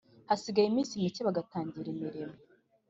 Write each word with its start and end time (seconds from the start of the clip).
Hasigaye 0.29 0.67
iminsi 0.69 0.99
micye 1.01 1.21
bagatangira 1.27 1.87
imirimo 1.95 2.35